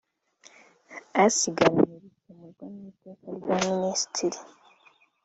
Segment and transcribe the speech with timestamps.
[1.23, 4.39] asigaranye bikemerwa n iteka rya minisitiri